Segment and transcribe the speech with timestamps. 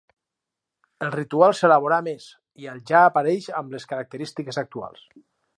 [1.07, 2.27] El ritual s'elaborà més
[2.63, 5.09] i al ja apareix amb les característiques actuals.